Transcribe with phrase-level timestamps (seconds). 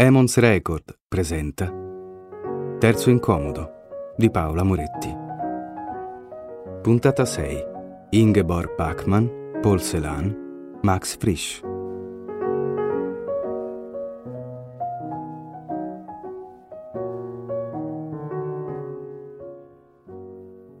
[0.00, 1.68] Emons Record presenta
[2.78, 5.12] Terzo Incomodo di Paola Moretti.
[6.80, 7.64] Puntata 6.
[8.10, 9.26] Ingeborg Bachmann,
[9.60, 11.60] Paul Celan, Max Frisch.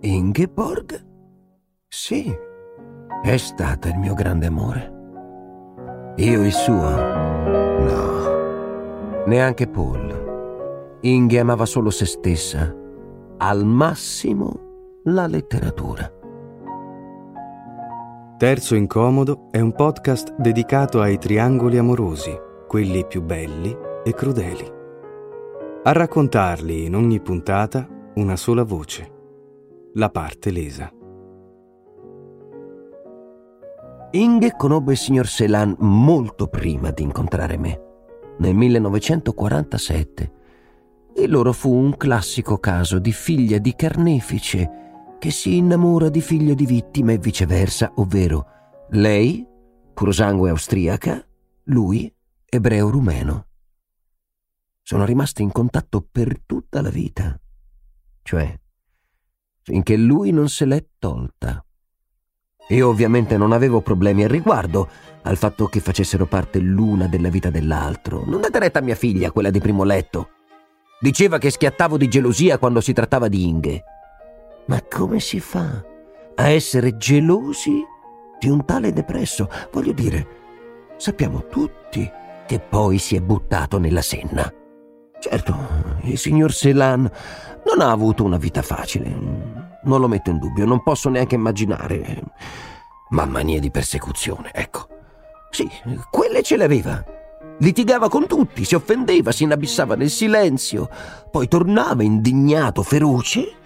[0.02, 1.06] Ingeborg?
[1.88, 2.32] Sì,
[3.24, 4.92] è stata il mio grande amore.
[6.18, 6.88] Io il suo?
[6.88, 8.27] No,
[9.28, 10.96] neanche Paul.
[11.02, 12.74] Inge amava solo se stessa,
[13.36, 16.10] al massimo la letteratura.
[18.38, 22.34] Terzo Incomodo è un podcast dedicato ai triangoli amorosi,
[22.66, 24.72] quelli più belli e crudeli.
[25.82, 29.12] A raccontarli in ogni puntata una sola voce,
[29.92, 30.90] la parte lesa.
[34.12, 37.87] Inge conobbe il signor Celan molto prima di incontrare me,
[38.38, 40.32] nel 1947.
[41.16, 46.54] Il loro fu un classico caso di figlia di carnefice che si innamora di figlio
[46.54, 48.46] di vittima e viceversa, ovvero
[48.90, 49.44] lei,
[49.92, 51.26] purosangue austriaca,
[51.64, 52.12] lui,
[52.44, 53.46] ebreo rumeno.
[54.82, 57.38] Sono rimasti in contatto per tutta la vita,
[58.22, 58.58] cioè
[59.62, 61.62] finché lui non se l'è tolta.
[62.68, 64.88] Io ovviamente non avevo problemi al riguardo,
[65.22, 68.24] al fatto che facessero parte l'una della vita dell'altro.
[68.26, 70.30] Non date retta a mia figlia, quella di primo letto.
[71.00, 73.84] Diceva che schiattavo di gelosia quando si trattava di Inge.
[74.66, 75.82] Ma come si fa
[76.34, 77.82] a essere gelosi
[78.38, 79.48] di un tale depresso?
[79.72, 80.26] Voglio dire,
[80.96, 82.10] sappiamo tutti
[82.46, 84.52] che poi si è buttato nella senna.
[85.20, 85.56] Certo,
[86.02, 87.10] il signor Celan
[87.64, 89.67] non ha avuto una vita facile.
[89.88, 92.22] Non lo metto in dubbio, non posso neanche immaginare.
[93.08, 94.86] Ma manie di persecuzione, ecco.
[95.50, 95.66] Sì,
[96.10, 97.02] quelle ce le aveva.
[97.60, 100.90] Litigava con tutti, si offendeva, si inabissava nel silenzio,
[101.30, 103.56] poi tornava indignato, feroce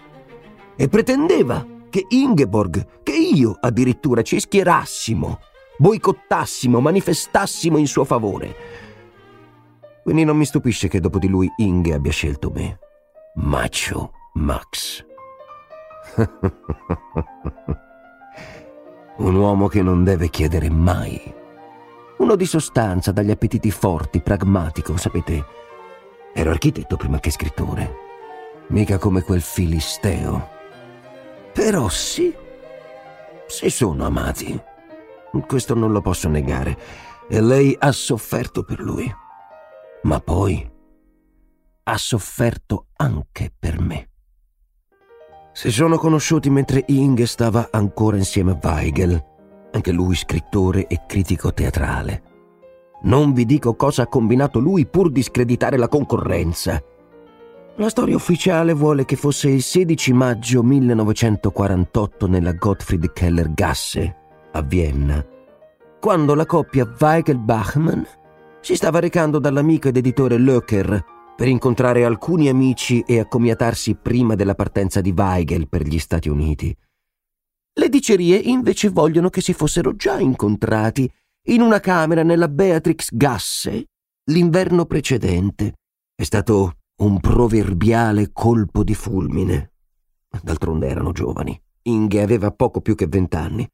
[0.76, 5.40] e pretendeva che Ingeborg, che io addirittura ci schierassimo,
[5.76, 8.54] boicottassimo, manifestassimo in suo favore.
[10.04, 12.78] Quindi non mi stupisce che dopo di lui Inge abbia scelto me.
[13.34, 15.04] Macho Max.
[19.16, 21.20] Un uomo che non deve chiedere mai.
[22.18, 25.44] Uno di sostanza, dagli appetiti forti, pragmatico, sapete.
[26.34, 27.94] Ero architetto prima che scrittore.
[28.68, 30.48] Mica come quel filisteo.
[31.52, 32.34] Però sì,
[33.46, 34.60] si sono amati.
[35.46, 36.78] Questo non lo posso negare.
[37.28, 39.12] E lei ha sofferto per lui.
[40.02, 40.70] Ma poi
[41.84, 44.11] ha sofferto anche per me.
[45.62, 49.24] Si sono conosciuti mentre Inge stava ancora insieme a Weigel,
[49.70, 52.22] anche lui scrittore e critico teatrale.
[53.02, 56.82] Non vi dico cosa ha combinato lui pur di screditare la concorrenza.
[57.76, 64.16] La storia ufficiale vuole che fosse il 16 maggio 1948 nella Gottfried Keller Gasse,
[64.50, 65.24] a Vienna,
[66.00, 68.02] quando la coppia Weigel-Bachmann
[68.58, 74.54] si stava recando dall'amico ed editore Löcker per incontrare alcuni amici e accomiatarsi prima della
[74.54, 76.76] partenza di Weigel per gli Stati Uniti.
[77.74, 81.10] Le dicerie invece vogliono che si fossero già incontrati
[81.46, 83.86] in una camera nella Beatrix Gasse
[84.30, 85.74] l'inverno precedente.
[86.14, 89.72] È stato un proverbiale colpo di fulmine.
[90.42, 91.60] D'altronde erano giovani.
[91.84, 93.66] Inge aveva poco più che vent'anni.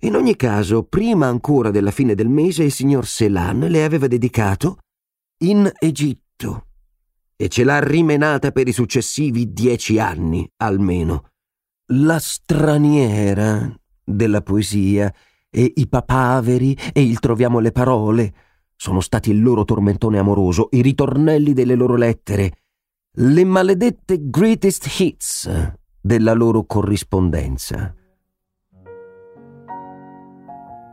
[0.00, 4.78] In ogni caso, prima ancora della fine del mese, il signor Celan le aveva dedicato
[5.44, 6.67] In Egitto
[7.40, 11.28] e ce l'ha rimenata per i successivi dieci anni, almeno.
[11.92, 13.72] La straniera
[14.04, 15.12] della poesia
[15.48, 18.34] e i papaveri e il troviamo le parole
[18.74, 22.52] sono stati il loro tormentone amoroso, i ritornelli delle loro lettere,
[23.12, 27.94] le maledette greatest hits della loro corrispondenza.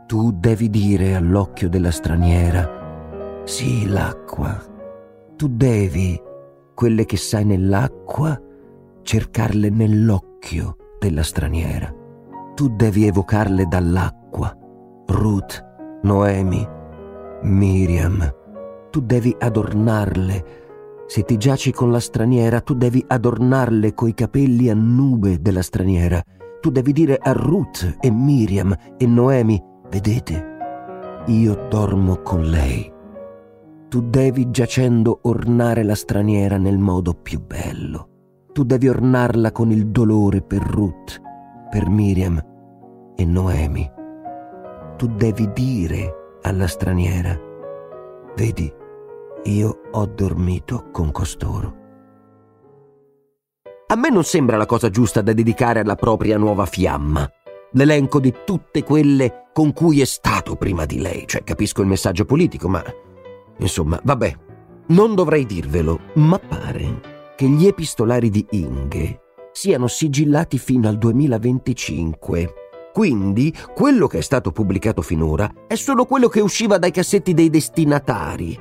[0.06, 4.74] Tu devi dire all'occhio della straniera, sì, l'acqua.
[5.36, 6.25] Tu devi
[6.76, 8.38] quelle che sai nell'acqua,
[9.02, 11.90] cercarle nell'occhio della straniera.
[12.54, 14.54] Tu devi evocarle dall'acqua.
[15.06, 15.64] Ruth,
[16.02, 16.68] Noemi,
[17.44, 18.30] Miriam.
[18.90, 20.44] Tu devi adornarle.
[21.06, 26.22] Se ti giaci con la straniera, tu devi adornarle coi capelli a nube della straniera.
[26.60, 30.44] Tu devi dire a Ruth e Miriam e Noemi, vedete,
[31.26, 32.94] io dormo con lei
[33.88, 38.08] tu devi giacendo ornare la straniera nel modo più bello.
[38.52, 41.20] Tu devi ornarla con il dolore per Ruth,
[41.70, 42.42] per Miriam
[43.14, 43.88] e Noemi.
[44.96, 47.38] Tu devi dire alla straniera,
[48.34, 48.72] vedi,
[49.44, 51.84] io ho dormito con costoro.
[53.88, 57.28] A me non sembra la cosa giusta da dedicare alla propria nuova fiamma.
[57.72, 61.24] L'elenco di tutte quelle con cui è stato prima di lei.
[61.26, 62.82] Cioè, capisco il messaggio politico, ma...
[63.58, 64.44] Insomma, vabbè.
[64.88, 69.20] Non dovrei dirvelo, ma pare che gli epistolari di Inge
[69.52, 72.52] siano sigillati fino al 2025.
[72.92, 77.50] Quindi quello che è stato pubblicato finora è solo quello che usciva dai cassetti dei
[77.50, 78.58] destinatari.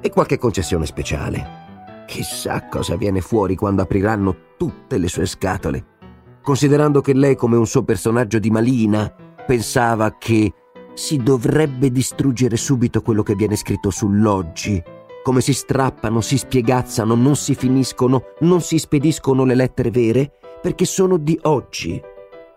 [0.00, 2.04] E qualche concessione speciale.
[2.06, 5.96] Chissà cosa viene fuori quando apriranno tutte le sue scatole.
[6.42, 9.12] Considerando che lei, come un suo personaggio di Malina,
[9.46, 10.52] pensava che
[10.98, 14.82] si dovrebbe distruggere subito quello che viene scritto sull'oggi.
[15.22, 20.84] Come si strappano, si spiegazzano, non si finiscono, non si spediscono le lettere vere, perché
[20.84, 22.02] sono di oggi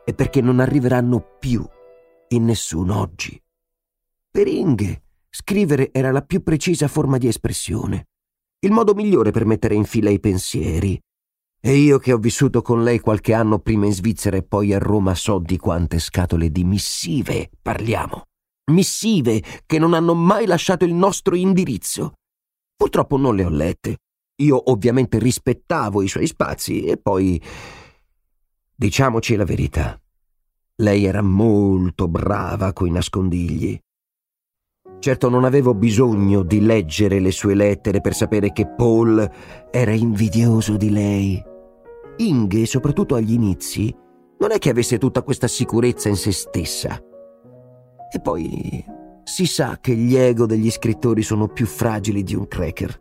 [0.04, 1.64] e perché non arriveranno più
[2.30, 3.40] in nessun oggi.
[4.32, 8.08] Per Inge, scrivere era la più precisa forma di espressione
[8.64, 11.00] il modo migliore per mettere in fila i pensieri.
[11.60, 14.78] E io che ho vissuto con lei qualche anno prima in Svizzera e poi a
[14.78, 18.31] Roma so di quante scatole di missive parliamo.
[18.72, 22.14] Missive che non hanno mai lasciato il nostro indirizzo.
[22.76, 23.98] Purtroppo non le ho lette.
[24.42, 27.42] Io ovviamente rispettavo i suoi spazi e poi...
[28.76, 30.00] Diciamoci la verità.
[30.78, 33.80] Lei era molto brava coi nascondigli.
[34.98, 39.30] Certo non avevo bisogno di leggere le sue lettere per sapere che Paul
[39.72, 41.44] era invidioso di lei.
[42.18, 43.96] Inge, soprattutto agli inizi,
[44.40, 47.00] non è che avesse tutta questa sicurezza in se stessa.
[48.12, 48.84] E poi
[49.24, 53.00] si sa che gli ego degli scrittori sono più fragili di un cracker.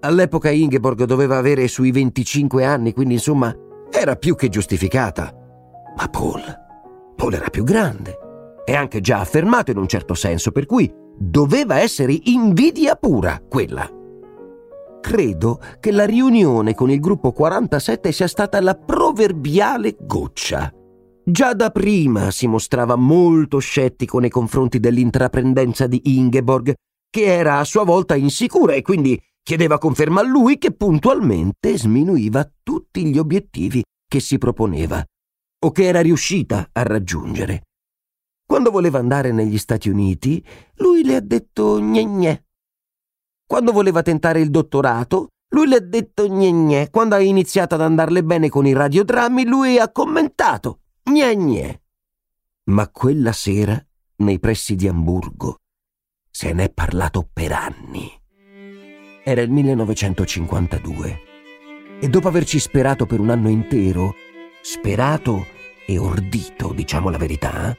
[0.00, 3.54] All'epoca Ingeborg doveva avere sui 25 anni, quindi insomma
[3.90, 5.34] era più che giustificata.
[5.96, 6.42] Ma Paul,
[7.16, 8.16] Paul era più grande
[8.64, 13.90] e anche già affermato in un certo senso, per cui Doveva essere invidia pura quella.
[15.00, 20.72] Credo che la riunione con il gruppo 47 sia stata la proverbiale goccia.
[21.30, 26.72] Già da prima si mostrava molto scettico nei confronti dell'intraprendenza di Ingeborg,
[27.10, 32.50] che era a sua volta insicura e quindi chiedeva conferma a lui che puntualmente sminuiva
[32.62, 35.04] tutti gli obiettivi che si proponeva
[35.66, 37.64] o che era riuscita a raggiungere.
[38.46, 40.42] Quando voleva andare negli Stati Uniti,
[40.76, 42.46] lui le ha detto gne gne.
[43.46, 46.88] Quando voleva tentare il dottorato, lui le ha detto gne gne.
[46.88, 51.82] Quando ha iniziato ad andarle bene con i radiodrammi, lui ha commentato gne.
[52.64, 53.82] Ma quella sera,
[54.16, 55.60] nei pressi di Amburgo,
[56.30, 58.10] se ne è parlato per anni.
[59.24, 61.20] Era il 1952
[62.00, 64.14] e dopo averci sperato per un anno intero,
[64.62, 65.46] sperato
[65.86, 67.76] e ordito, diciamo la verità,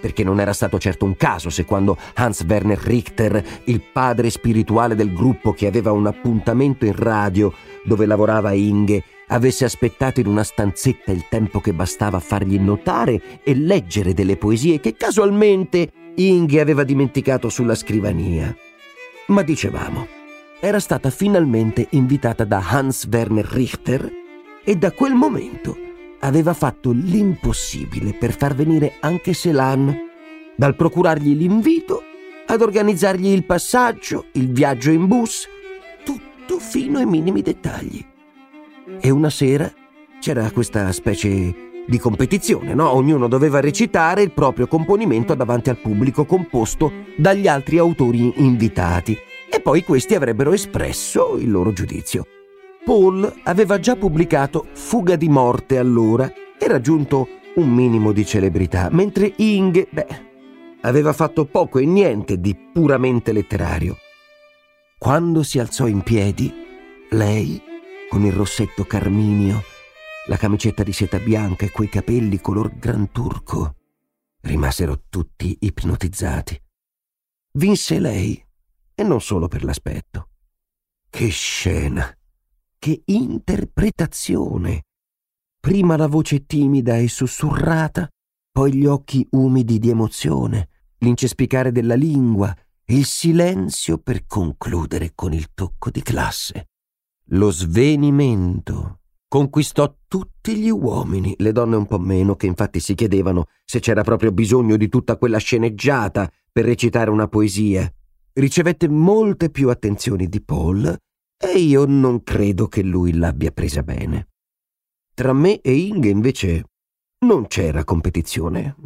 [0.00, 4.96] perché non era stato certo un caso se quando Hans Werner Richter, il padre spirituale
[4.96, 7.52] del gruppo che aveva un appuntamento in radio
[7.84, 13.40] dove lavorava Inge, avesse aspettato in una stanzetta il tempo che bastava a fargli notare
[13.42, 18.54] e leggere delle poesie che casualmente Inge aveva dimenticato sulla scrivania.
[19.28, 20.06] Ma dicevamo,
[20.60, 24.12] era stata finalmente invitata da Hans Werner Richter
[24.62, 25.76] e da quel momento
[26.20, 30.10] aveva fatto l'impossibile per far venire anche Selan,
[30.54, 32.02] dal procurargli l'invito
[32.46, 35.48] ad organizzargli il passaggio, il viaggio in bus,
[36.04, 38.04] tutto fino ai minimi dettagli.
[39.00, 39.72] E una sera
[40.20, 42.90] c'era questa specie di competizione, no?
[42.90, 49.18] Ognuno doveva recitare il proprio componimento davanti al pubblico composto dagli altri autori invitati
[49.50, 52.26] e poi questi avrebbero espresso il loro giudizio.
[52.84, 59.32] Paul aveva già pubblicato Fuga di morte allora e raggiunto un minimo di celebrità, mentre
[59.36, 60.30] Ing, beh,
[60.82, 63.96] aveva fatto poco e niente di puramente letterario.
[64.98, 66.52] Quando si alzò in piedi,
[67.10, 67.60] lei,
[68.12, 69.62] con il rossetto carminio,
[70.26, 73.76] la camicetta di seta bianca e quei capelli color gran turco,
[74.42, 76.60] rimasero tutti ipnotizzati.
[77.52, 78.46] Vinse lei,
[78.94, 80.28] e non solo per l'aspetto.
[81.08, 82.14] Che scena!
[82.78, 84.82] Che interpretazione!
[85.58, 88.06] Prima la voce timida e sussurrata,
[88.50, 92.54] poi gli occhi umidi di emozione, l'incespicare della lingua,
[92.88, 96.66] il silenzio per concludere con il tocco di classe.
[97.26, 98.98] Lo svenimento
[99.28, 104.02] conquistò tutti gli uomini, le donne un po' meno, che infatti si chiedevano se c'era
[104.02, 107.90] proprio bisogno di tutta quella sceneggiata per recitare una poesia.
[108.34, 110.96] Ricevette molte più attenzioni di Paul
[111.38, 114.28] e io non credo che lui l'abbia presa bene.
[115.14, 116.64] Tra me e Inge invece
[117.26, 118.76] non c'era competizione.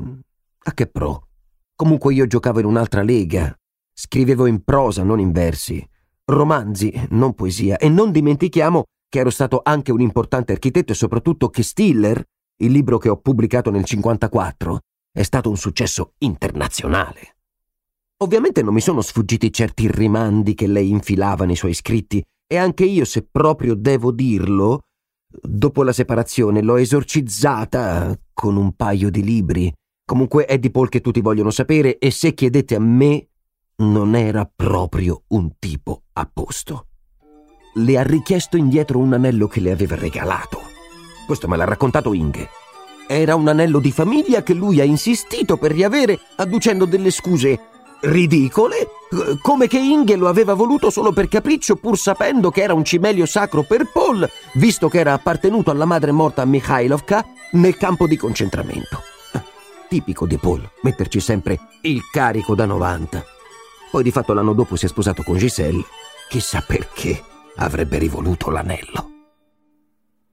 [0.65, 1.29] A che pro?
[1.75, 3.57] Comunque io giocavo in un'altra lega.
[3.93, 5.85] Scrivevo in prosa, non in versi.
[6.27, 11.49] Romanzi, non poesia, e non dimentichiamo che ero stato anche un importante architetto e soprattutto
[11.49, 12.23] che Stiller,
[12.59, 14.81] il libro che ho pubblicato nel 1954,
[15.13, 17.37] è stato un successo internazionale.
[18.19, 22.85] Ovviamente non mi sono sfuggiti certi rimandi che lei infilava nei suoi scritti e anche
[22.85, 24.83] io, se proprio devo dirlo,
[25.29, 29.73] dopo la separazione l'ho esorcizzata con un paio di libri.
[30.05, 33.29] Comunque è di Paul che tutti vogliono sapere e se chiedete a me,
[33.79, 36.87] non era proprio un tipo a posto.
[37.75, 40.61] Le ha richiesto indietro un anello che le aveva regalato.
[41.27, 42.49] Questo me l'ha raccontato Inge.
[43.07, 47.61] Era un anello di famiglia che lui ha insistito per riavere, adducendo delle scuse
[48.01, 48.89] ridicole,
[49.43, 53.27] come che Inge lo aveva voluto solo per capriccio, pur sapendo che era un cimelio
[53.27, 59.03] sacro per Paul, visto che era appartenuto alla madre morta Mikhailovka nel campo di concentramento.
[59.89, 63.36] Tipico di Paul, metterci sempre il carico da 90.
[63.91, 65.85] Poi di fatto l'anno dopo si è sposato con Giselle,
[66.29, 67.23] chissà perché
[67.57, 69.11] avrebbe rivoluto l'anello.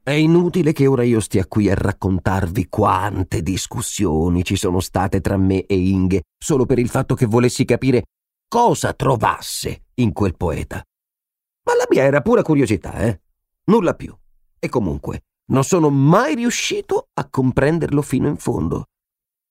[0.04, 5.38] È inutile che ora io stia qui a raccontarvi quante discussioni ci sono state tra
[5.38, 8.04] me e Inge solo per il fatto che volessi capire
[8.50, 10.84] cosa trovasse in quel poeta.
[11.64, 13.22] Ma la mia era pura curiosità, eh?
[13.66, 14.14] Nulla più.
[14.60, 18.88] E comunque, non sono mai riuscito a comprenderlo fino in fondo.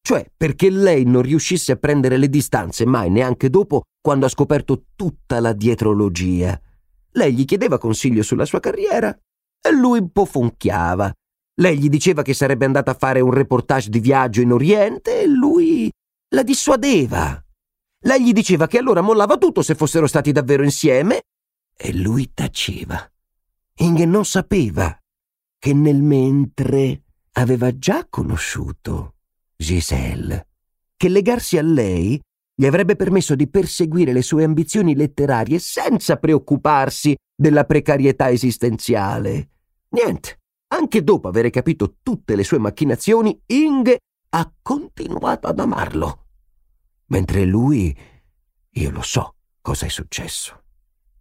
[0.05, 4.87] Cioè, perché lei non riuscisse a prendere le distanze mai neanche dopo quando ha scoperto
[4.97, 6.61] tutta la dietrologia.
[7.13, 9.17] Lei gli chiedeva consiglio sulla sua carriera
[9.61, 11.13] e lui pofonchiava.
[11.61, 15.27] Lei gli diceva che sarebbe andata a fare un reportage di viaggio in Oriente e
[15.29, 15.89] lui
[16.31, 17.41] la dissuadeva.
[18.05, 21.21] Lei gli diceva che allora mollava tutto se fossero stati davvero insieme
[21.77, 23.09] e lui taceva.
[23.77, 24.99] Inge non sapeva
[25.59, 27.03] che nel mentre
[27.35, 29.15] aveva già conosciuto
[29.63, 30.47] Giselle,
[30.97, 32.21] che legarsi a lei
[32.55, 39.49] gli avrebbe permesso di perseguire le sue ambizioni letterarie senza preoccuparsi della precarietà esistenziale.
[39.91, 40.39] Niente,
[40.69, 43.99] anche dopo aver capito tutte le sue macchinazioni, Inge
[44.31, 46.27] ha continuato ad amarlo.
[47.07, 47.97] Mentre lui,
[48.71, 50.63] io lo so cosa è successo.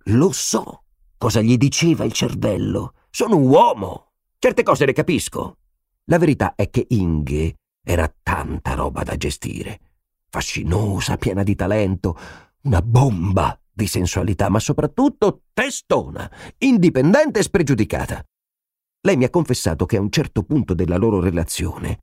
[0.05, 0.83] Lo so
[1.17, 2.93] cosa gli diceva il cervello.
[3.10, 4.12] Sono un uomo.
[4.38, 5.57] Certe cose le capisco.
[6.05, 9.80] La verità è che Inge era tanta roba da gestire.
[10.30, 12.18] Fascinosa, piena di talento,
[12.64, 18.24] una bomba di sensualità, ma soprattutto testona, indipendente e spregiudicata.
[19.02, 22.00] Lei mi ha confessato che a un certo punto della loro relazione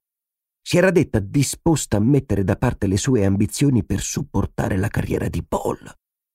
[0.60, 5.28] si era detta disposta a mettere da parte le sue ambizioni per supportare la carriera
[5.28, 5.78] di Paul.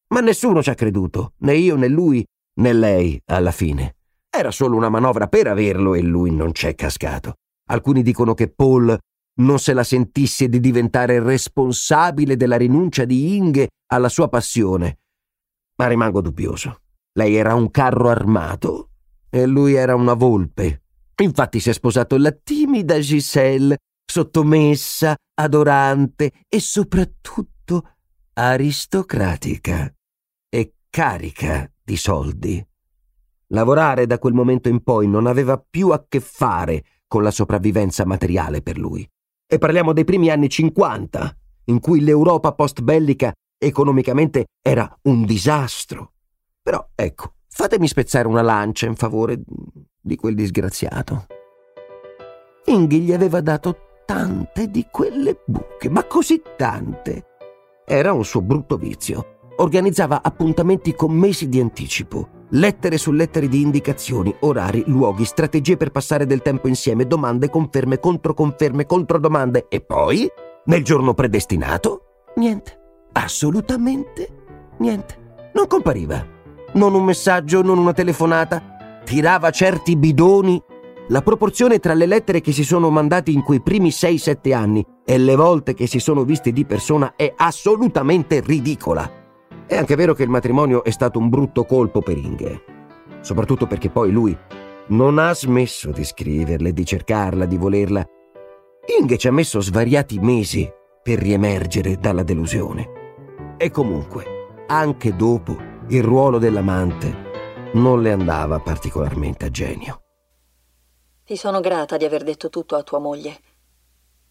[0.07, 3.97] Ma nessuno ci ha creduto, né io né lui né lei alla fine.
[4.29, 7.35] Era solo una manovra per averlo e lui non c'è cascato.
[7.69, 8.97] Alcuni dicono che Paul
[9.35, 14.99] non se la sentisse di diventare responsabile della rinuncia di Inge alla sua passione.
[15.77, 16.81] Ma rimango dubbioso.
[17.13, 18.89] Lei era un carro armato
[19.29, 20.83] e lui era una volpe.
[21.21, 27.89] Infatti si è sposato la timida Giselle, sottomessa, adorante e soprattutto
[28.33, 29.91] aristocratica
[30.49, 32.67] e carica di soldi.
[33.47, 38.05] Lavorare da quel momento in poi non aveva più a che fare con la sopravvivenza
[38.05, 39.07] materiale per lui.
[39.47, 46.13] E parliamo dei primi anni 50, in cui l'Europa post-bellica economicamente era un disastro.
[46.61, 49.39] Però ecco, Fatemi spezzare una lancia in favore
[50.01, 51.27] di quel disgraziato.
[52.65, 57.25] Inghi gli aveva dato tante di quelle buche, ma così tante.
[57.85, 59.51] Era un suo brutto vizio.
[59.57, 65.91] Organizzava appuntamenti con mesi di anticipo, lettere su lettere di indicazioni, orari, luoghi, strategie per
[65.91, 70.29] passare del tempo insieme, domande, conferme, controconferme, controdomande e poi,
[70.65, 72.79] nel giorno predestinato, niente,
[73.13, 74.29] assolutamente
[74.77, 75.21] niente.
[75.53, 76.33] Non compariva
[76.73, 79.01] non un messaggio, non una telefonata.
[79.03, 80.61] Tirava certi bidoni.
[81.09, 85.17] La proporzione tra le lettere che si sono mandate in quei primi 6-7 anni e
[85.17, 89.22] le volte che si sono visti di persona è assolutamente ridicola.
[89.73, 92.63] È anche vero che il matrimonio è stato un brutto colpo per Inge.
[93.21, 94.37] Soprattutto perché poi lui
[94.89, 98.05] non ha smesso di scriverle, di cercarla, di volerla.
[98.99, 103.55] Inge ci ha messo svariati mesi per riemergere dalla delusione.
[103.57, 110.01] E comunque, anche dopo, il ruolo dell'amante non le andava particolarmente a genio.
[111.25, 113.39] Ti sono grata di aver detto tutto a tua moglie,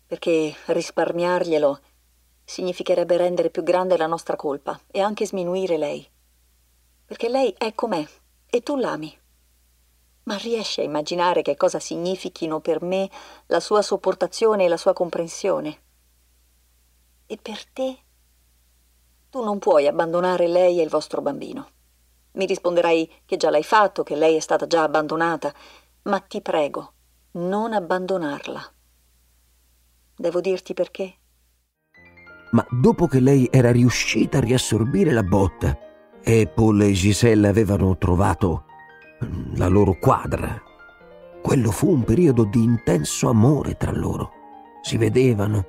[0.06, 1.80] perché risparmiarglielo
[2.52, 6.06] significherebbe rendere più grande la nostra colpa e anche sminuire lei.
[7.06, 8.06] Perché lei è com'è
[8.46, 9.18] e tu l'ami.
[10.24, 13.10] Ma riesci a immaginare che cosa significhino per me
[13.46, 15.80] la sua sopportazione e la sua comprensione?
[17.26, 17.98] E per te
[19.30, 21.70] tu non puoi abbandonare lei e il vostro bambino.
[22.32, 25.54] Mi risponderai che già l'hai fatto, che lei è stata già abbandonata,
[26.02, 26.92] ma ti prego,
[27.32, 28.72] non abbandonarla.
[30.16, 31.16] Devo dirti perché?
[32.52, 35.78] Ma dopo che lei era riuscita a riassorbire la botta
[36.22, 38.64] e Paul e Giselle avevano trovato
[39.24, 40.60] mm, la loro quadra,
[41.42, 44.30] quello fu un periodo di intenso amore tra loro.
[44.82, 45.66] Si vedevano.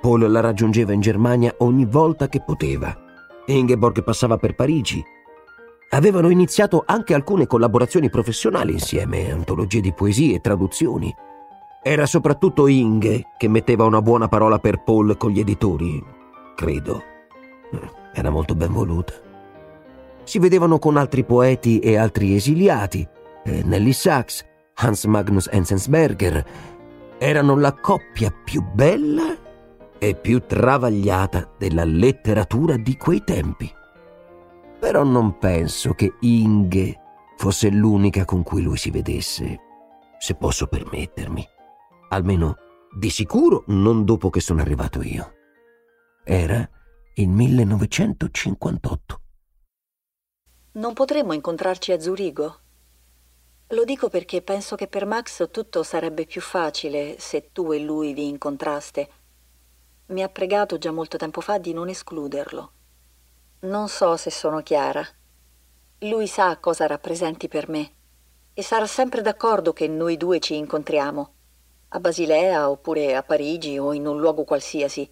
[0.00, 2.96] Paul la raggiungeva in Germania ogni volta che poteva.
[3.46, 5.02] Ingeborg passava per Parigi
[5.92, 11.12] Avevano iniziato anche alcune collaborazioni professionali insieme, antologie di poesie e traduzioni.
[11.82, 16.04] Era soprattutto Inge che metteva una buona parola per Paul con gli editori,
[16.54, 17.02] credo.
[18.12, 19.14] Era molto ben voluta.
[20.24, 23.08] Si vedevano con altri poeti e altri esiliati,
[23.44, 24.44] eh, Nelly Sachs,
[24.74, 26.44] Hans Magnus Enzensberger.
[27.16, 29.34] Erano la coppia più bella
[29.98, 33.72] e più travagliata della letteratura di quei tempi.
[34.78, 37.00] Però non penso che Inge
[37.38, 39.58] fosse l'unica con cui lui si vedesse,
[40.18, 41.46] se posso permettermi.
[42.12, 42.56] Almeno
[42.92, 45.32] di sicuro non dopo che sono arrivato io.
[46.24, 46.68] Era
[47.14, 49.20] il 1958.
[50.72, 52.60] Non potremmo incontrarci a Zurigo?
[53.68, 58.12] Lo dico perché penso che per Max tutto sarebbe più facile se tu e lui
[58.12, 59.10] vi incontraste.
[60.06, 62.72] Mi ha pregato già molto tempo fa di non escluderlo.
[63.60, 65.06] Non so se sono chiara.
[66.00, 67.92] Lui sa cosa rappresenti per me
[68.52, 71.34] e sarà sempre d'accordo che noi due ci incontriamo,
[71.92, 75.08] a Basilea oppure a Parigi o in un luogo qualsiasi.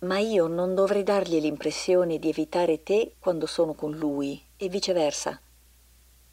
[0.00, 5.40] Ma io non dovrei dargli l'impressione di evitare te quando sono con lui e viceversa.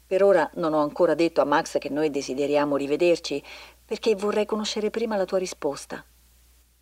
[0.06, 3.42] Per ora non ho ancora detto a Max che noi desideriamo rivederci,
[3.84, 6.04] perché vorrei conoscere prima la tua risposta.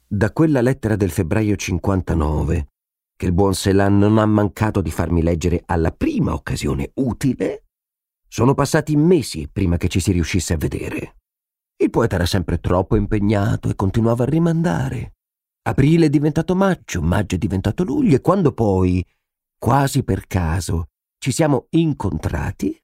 [0.06, 2.66] Da quella lettera del febbraio 59
[3.22, 7.66] che il buon Selan non ha mancato di farmi leggere alla prima occasione utile,
[8.26, 11.21] sono passati mesi prima che ci si riuscisse a vedere.
[11.82, 15.16] Il poeta era sempre troppo impegnato e continuava a rimandare.
[15.62, 19.04] Aprile è diventato maggio, maggio è diventato luglio e quando poi,
[19.58, 22.80] quasi per caso, ci siamo incontrati,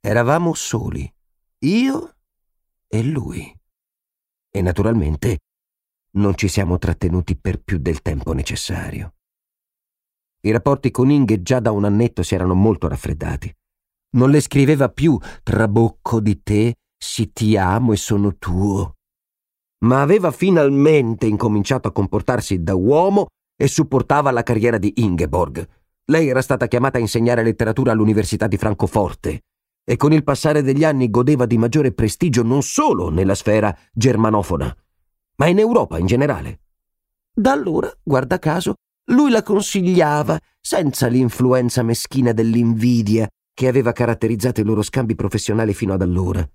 [0.00, 1.08] eravamo soli,
[1.60, 2.16] io
[2.88, 3.56] e lui.
[4.50, 5.38] E naturalmente
[6.14, 9.14] non ci siamo trattenuti per più del tempo necessario.
[10.40, 13.54] I rapporti con Inge già da un annetto si erano molto raffreddati.
[14.16, 18.94] Non le scriveva più trabocco di te, sì ti amo e sono tuo.
[19.84, 25.66] Ma aveva finalmente incominciato a comportarsi da uomo e supportava la carriera di Ingeborg.
[26.06, 29.40] Lei era stata chiamata a insegnare letteratura all'Università di Francoforte
[29.84, 34.76] e con il passare degli anni godeva di maggiore prestigio non solo nella sfera germanofona,
[35.36, 36.60] ma in Europa in generale.
[37.32, 38.74] Da allora, guarda caso,
[39.10, 45.94] lui la consigliava senza l'influenza meschina dell'invidia che aveva caratterizzato i loro scambi professionali fino
[45.94, 46.46] ad allora.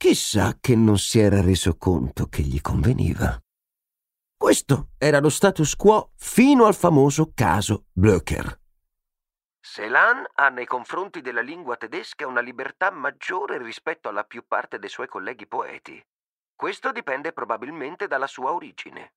[0.00, 3.38] Chissà che non si era reso conto che gli conveniva.
[4.34, 8.58] Questo era lo status quo fino al famoso caso Blöcher.
[9.60, 14.88] Celan ha nei confronti della lingua tedesca una libertà maggiore rispetto alla più parte dei
[14.88, 16.02] suoi colleghi poeti.
[16.56, 19.12] Questo dipende probabilmente dalla sua origine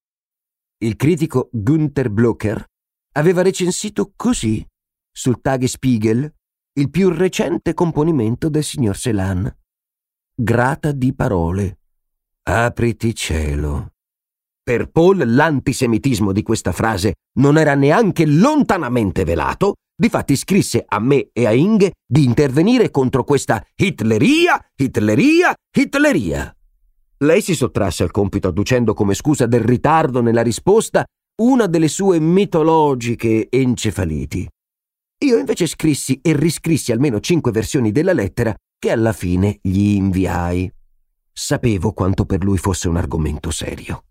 [0.84, 2.66] il critico Günther Blocher
[3.14, 4.66] aveva recensito così
[5.10, 6.34] sul Tagesspiegel
[6.74, 9.63] il più recente componimento del signor Celan.
[10.36, 11.78] Grata di parole.
[12.50, 13.92] Apriti cielo.
[14.64, 21.30] Per Paul l'antisemitismo di questa frase non era neanche lontanamente velato, difatti scrisse a me
[21.34, 26.52] e a Inge di intervenire contro questa Hitleria, Hitleria, Hitleria.
[27.20, 31.06] Lei si sottrasse al compito adducendo come scusa del ritardo nella risposta
[31.44, 34.48] una delle sue mitologiche encefaliti.
[35.26, 38.52] Io invece scrissi e riscrissi almeno cinque versioni della lettera
[38.84, 40.70] che alla fine gli inviai.
[41.32, 44.08] Sapevo quanto per lui fosse un argomento serio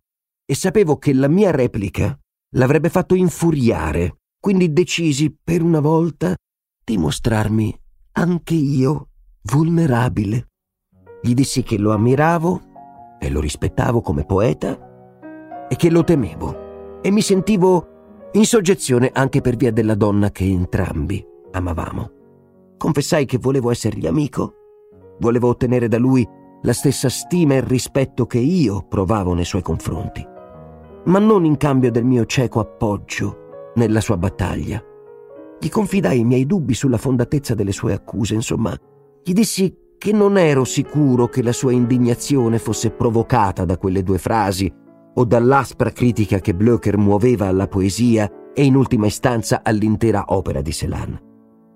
[0.46, 2.18] e sapevo che la mia replica
[2.56, 6.34] l'avrebbe fatto infuriare, quindi decisi per una volta
[6.82, 7.78] di mostrarmi
[8.12, 9.10] anche io
[9.42, 10.48] vulnerabile.
[11.20, 17.10] Gli dissi che lo ammiravo e lo rispettavo come poeta e che lo temevo e
[17.10, 22.12] mi sentivo in soggezione anche per via della donna che entrambi amavamo.
[22.78, 24.54] Confessai che volevo essergli amico,
[25.22, 26.28] volevo ottenere da lui
[26.62, 30.26] la stessa stima e rispetto che io provavo nei suoi confronti,
[31.04, 34.82] ma non in cambio del mio cieco appoggio nella sua battaglia.
[35.60, 38.76] Gli confidai i miei dubbi sulla fondatezza delle sue accuse, insomma,
[39.22, 44.18] gli dissi che non ero sicuro che la sua indignazione fosse provocata da quelle due
[44.18, 44.72] frasi
[45.14, 50.72] o dall'aspra critica che Blöcher muoveva alla poesia e in ultima istanza all'intera opera di
[50.72, 51.20] Celan.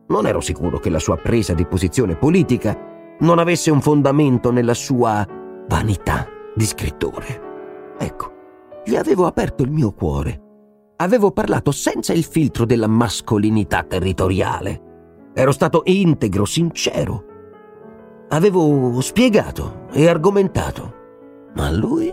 [0.09, 4.74] Non ero sicuro che la sua presa di posizione politica non avesse un fondamento nella
[4.74, 5.26] sua
[5.68, 7.94] vanità di scrittore.
[7.98, 8.33] Ecco,
[8.85, 10.42] gli avevo aperto il mio cuore.
[10.96, 14.83] Avevo parlato senza il filtro della mascolinità territoriale.
[15.35, 17.24] Ero stato integro, sincero.
[18.29, 20.94] Avevo spiegato e argomentato,
[21.55, 22.12] ma lui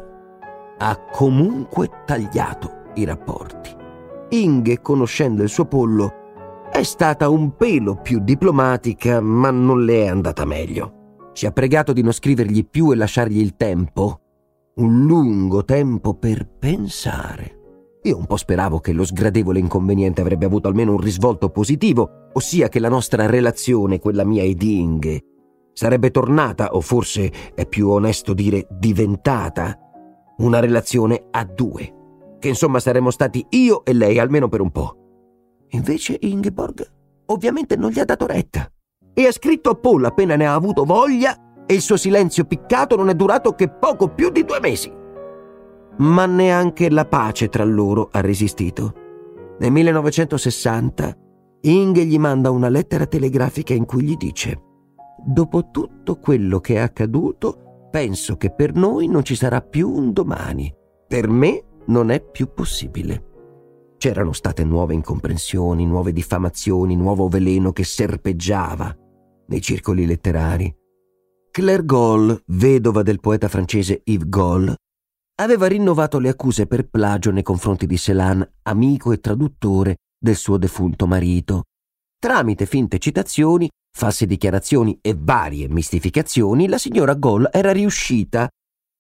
[0.78, 3.76] ha comunque tagliato i rapporti.
[4.30, 6.23] Inge, conoscendo il suo pollo,
[6.74, 11.30] è stata un pelo più diplomatica, ma non le è andata meglio.
[11.34, 14.22] Ci ha pregato di non scrivergli più e lasciargli il tempo,
[14.78, 17.60] un lungo tempo per pensare.
[18.02, 22.70] Io un po' speravo che lo sgradevole inconveniente avrebbe avuto almeno un risvolto positivo, ossia
[22.70, 25.22] che la nostra relazione, quella mia ed Inge,
[25.74, 29.78] sarebbe tornata, o forse è più onesto dire diventata,
[30.38, 31.94] una relazione a due.
[32.40, 34.98] Che insomma saremmo stati io e lei almeno per un po'.
[35.74, 36.92] Invece Ingeborg
[37.28, 38.70] ovviamente non gli ha dato retta
[39.14, 42.96] e ha scritto a Paul appena ne ha avuto voglia e il suo silenzio piccato
[42.96, 44.92] non è durato che poco più di due mesi.
[45.98, 48.94] Ma neanche la pace tra loro ha resistito.
[49.60, 51.18] Nel 1960
[51.62, 54.62] Inge gli manda una lettera telegrafica in cui gli dice
[55.26, 60.12] Dopo tutto quello che è accaduto, penso che per noi non ci sarà più un
[60.12, 60.74] domani.
[61.08, 63.32] Per me non è più possibile.
[64.04, 68.94] C'erano state nuove incomprensioni, nuove diffamazioni, nuovo veleno che serpeggiava
[69.48, 70.76] nei circoli letterari.
[71.50, 74.76] Claire Goll, vedova del poeta francese Yves Goll,
[75.36, 80.58] aveva rinnovato le accuse per plagio nei confronti di Celan, amico e traduttore del suo
[80.58, 81.64] defunto marito.
[82.20, 88.50] Tramite finte citazioni, false dichiarazioni e varie mistificazioni, la signora Goll era riuscita,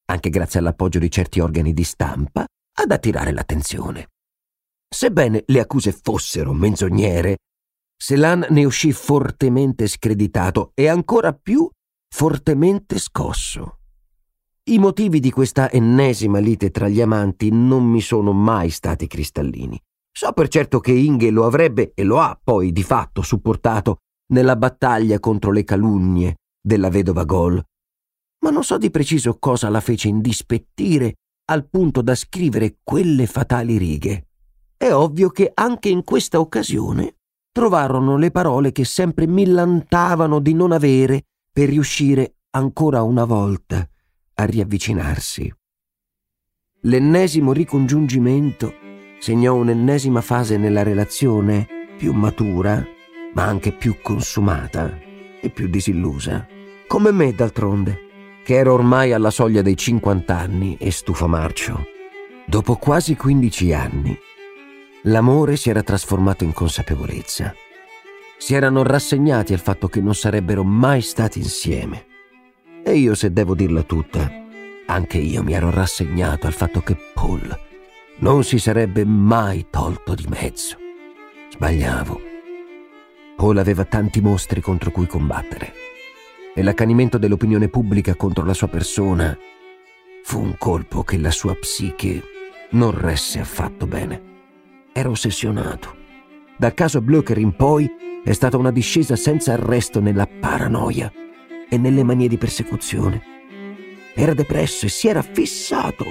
[0.05, 4.07] anche grazie all'appoggio di certi organi di stampa, ad attirare l'attenzione.
[4.93, 7.37] Sebbene le accuse fossero menzognere,
[7.97, 11.67] Selan ne uscì fortemente screditato e ancora più
[12.13, 13.79] fortemente scosso.
[14.65, 19.81] I motivi di questa ennesima lite tra gli amanti non mi sono mai stati cristallini.
[20.15, 23.97] So per certo che Inge lo avrebbe e lo ha poi di fatto supportato
[24.31, 27.59] nella battaglia contro le calunnie della vedova Gol,
[28.43, 33.77] ma non so di preciso cosa la fece indispettire al punto da scrivere quelle fatali
[33.77, 34.27] righe.
[34.83, 37.15] È ovvio che anche in questa occasione
[37.53, 41.21] trovarono le parole che sempre millantavano di non avere
[41.53, 43.87] per riuscire ancora una volta
[44.33, 45.49] a riavvicinarsi.
[46.81, 48.73] L'ennesimo ricongiungimento
[49.19, 51.65] segnò un'ennesima fase nella relazione
[51.97, 52.85] più matura,
[53.35, 54.99] ma anche più consumata
[55.41, 56.45] e più disillusa.
[56.89, 57.99] Come me, d'altronde,
[58.43, 61.85] che ero ormai alla soglia dei 50 anni e stufo marcio.
[62.45, 64.19] Dopo quasi 15 anni,
[65.07, 67.53] L'amore si era trasformato in consapevolezza.
[68.37, 72.05] Si erano rassegnati al fatto che non sarebbero mai stati insieme.
[72.83, 74.31] E io, se devo dirla tutta,
[74.85, 77.59] anche io mi ero rassegnato al fatto che Paul
[78.19, 80.77] non si sarebbe mai tolto di mezzo.
[81.51, 82.21] Sbagliavo.
[83.35, 85.73] Paul aveva tanti mostri contro cui combattere
[86.55, 89.37] e l'accanimento dell'opinione pubblica contro la sua persona
[90.23, 92.21] fu un colpo che la sua psiche
[92.71, 94.32] non resse affatto bene.
[94.95, 95.95] Era ossessionato.
[96.55, 97.89] Dal caso Blöcher in poi
[98.23, 101.11] è stata una discesa senza arresto nella paranoia
[101.67, 103.21] e nelle manie di persecuzione.
[104.13, 106.05] Era depresso e si era fissato.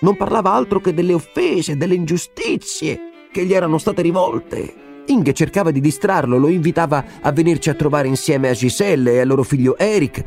[0.00, 4.74] Non parlava altro che delle offese, delle ingiustizie che gli erano state rivolte.
[5.06, 9.28] Inge cercava di distrarlo, lo invitava a venirci a trovare insieme a Giselle e al
[9.28, 10.24] loro figlio Eric.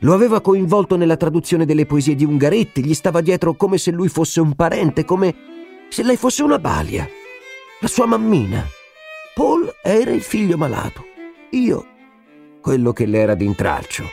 [0.00, 4.08] Lo aveva coinvolto nella traduzione delle poesie di Ungaretti, gli stava dietro come se lui
[4.08, 5.51] fosse un parente, come
[5.92, 7.06] se lei fosse una balia,
[7.78, 8.66] la sua mammina.
[9.34, 11.04] Paul era il figlio malato,
[11.50, 11.86] io
[12.62, 14.04] quello che le era d'intralcio.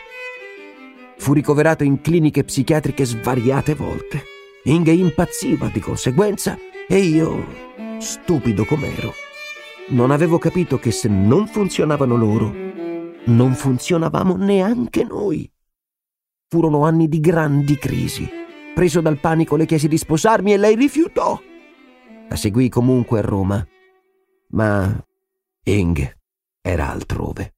[1.16, 4.24] Fu ricoverato in cliniche psichiatriche svariate volte.
[4.64, 7.46] Inge impazziva di conseguenza e io,
[7.98, 9.14] stupido com'ero,
[9.88, 12.52] non avevo capito che se non funzionavano loro,
[13.24, 15.50] non funzionavamo neanche noi.
[16.46, 18.28] Furono anni di grandi crisi.
[18.74, 21.40] Preso dal panico le chiesi di sposarmi e lei rifiutò.
[22.30, 23.66] La seguì comunque a Roma,
[24.50, 25.04] ma
[25.64, 26.16] Ing
[26.62, 27.54] era altrove.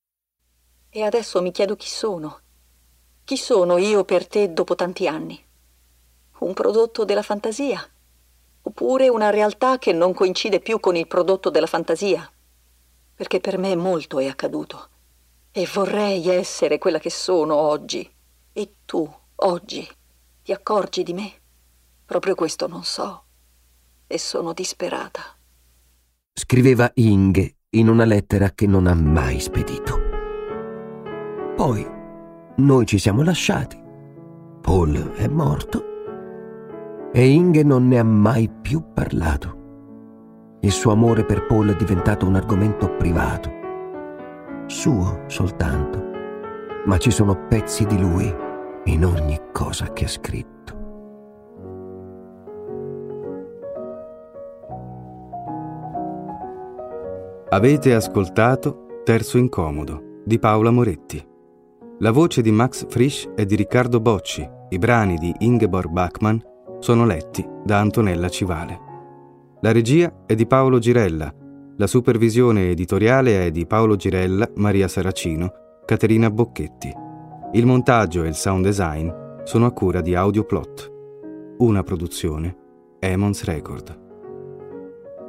[0.89, 2.41] E adesso mi chiedo chi sono.
[3.23, 5.39] Chi sono io per te dopo tanti anni?
[6.39, 7.87] Un prodotto della fantasia?
[8.63, 12.27] Oppure una realtà che non coincide più con il prodotto della fantasia?
[13.15, 14.89] Perché per me molto è accaduto.
[15.51, 18.11] E vorrei essere quella che sono oggi.
[18.55, 19.87] E tu, oggi,
[20.43, 21.31] ti accorgi di me?
[22.07, 23.25] Proprio questo non so
[24.12, 25.22] e sono disperata.
[26.35, 29.98] Scriveva Inge in una lettera che non ha mai spedito.
[31.57, 31.87] Poi
[32.57, 33.81] noi ci siamo lasciati.
[34.61, 40.59] Paul è morto e Inge non ne ha mai più parlato.
[40.61, 43.51] Il suo amore per Paul è diventato un argomento privato,
[44.66, 46.11] suo soltanto,
[46.85, 48.33] ma ci sono pezzi di lui
[48.85, 50.82] in ogni cosa che ha scritto.
[57.53, 61.23] Avete ascoltato Terzo Incomodo di Paola Moretti.
[61.99, 66.38] La voce di Max Frisch e di Riccardo Bocci, i brani di Ingeborg Bachmann
[66.79, 68.81] sono letti da Antonella Civale.
[69.61, 71.31] La regia è di Paolo Girella,
[71.77, 75.53] la supervisione editoriale è di Paolo Girella, Maria Saracino,
[75.85, 76.91] Caterina Bocchetti.
[77.53, 79.11] Il montaggio e il sound design
[79.45, 80.93] sono a cura di Audioplot.
[81.59, 82.57] Una produzione
[82.99, 84.02] Emons Record.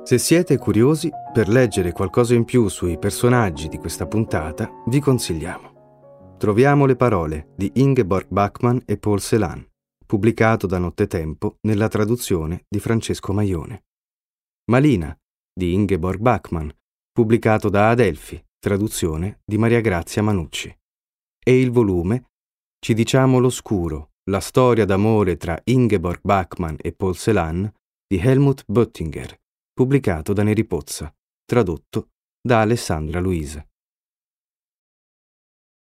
[0.04, 6.36] Se siete curiosi, per leggere qualcosa in più sui personaggi di questa puntata, vi consigliamo.
[6.38, 9.66] Troviamo le parole di Ingeborg Bachmann e Paul Celan,
[10.06, 13.86] pubblicato da Nottetempo nella traduzione di Francesco Maione.
[14.72, 15.18] Malina
[15.54, 16.68] di Ingeborg Bachmann,
[17.10, 20.78] pubblicato da Adelphi, traduzione di Maria Grazia Manucci.
[21.42, 22.26] E il volume
[22.78, 27.72] Ci diciamo l'oscuro, la storia d'amore tra Ingeborg Bachmann e Paul Celan
[28.06, 29.40] di Helmut Böttinger,
[29.74, 31.12] pubblicato da Neri Pozza,
[31.46, 33.68] tradotto da Alessandra Luisa.